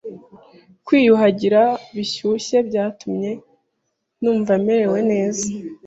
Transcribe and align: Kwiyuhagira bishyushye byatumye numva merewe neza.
Kwiyuhagira 0.85 1.61
bishyushye 1.95 2.57
byatumye 2.67 3.31
numva 4.21 4.53
merewe 4.65 4.99
neza. 5.11 5.45